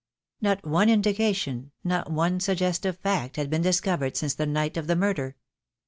[0.41, 4.95] Not one indication, not one suggestive fact had been discovered since the night of the
[4.95, 5.35] murder.